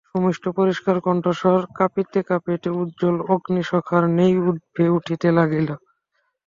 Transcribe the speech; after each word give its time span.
সুমিষ্ট 0.09 0.43
পরিষ্কার 0.59 0.95
কণ্ঠস্বর 1.05 1.59
কাঁপিতে 1.77 2.19
কাঁপিতে 2.29 2.69
উজ্জ্বল 2.79 3.15
অগ্নিশিখার 3.33 4.03
ন্যায় 4.09 4.37
ঊর্ধ্বে 4.43 4.85
উঠিতে 4.97 5.27
লাগিল। 5.37 5.69